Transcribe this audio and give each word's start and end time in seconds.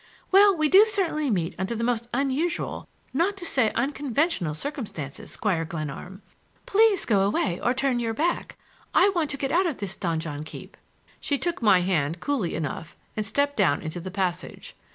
Well, 0.31 0.57
we 0.57 0.67
do 0.67 0.83
certainly 0.83 1.29
meet 1.29 1.53
under 1.59 1.75
the 1.75 1.83
most 1.83 2.07
unusual, 2.11 2.87
not 3.13 3.37
to 3.37 3.45
say 3.45 3.71
unconventional, 3.75 4.55
circumstances, 4.55 5.29
Squire 5.29 5.63
Glenarm. 5.63 6.23
Please 6.65 7.05
go 7.05 7.21
away 7.21 7.59
or 7.61 7.75
turn 7.75 7.99
your 7.99 8.15
back. 8.15 8.57
I 8.95 9.09
want 9.09 9.29
to 9.29 9.37
get 9.37 9.51
out 9.51 9.67
of 9.67 9.77
this 9.77 9.95
donjon 9.95 10.41
keep." 10.43 10.75
She 11.19 11.37
took 11.37 11.61
my 11.61 11.81
hand 11.81 12.19
coolly 12.19 12.55
enough 12.55 12.95
and 13.15 13.23
stepped 13.23 13.57
down 13.57 13.83
into 13.83 13.99
the 13.99 14.09
passage. 14.09 14.75